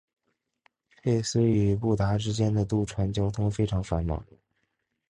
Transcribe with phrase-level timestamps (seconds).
[1.03, 4.25] 佩斯与布达之间的渡船交通非常繁忙。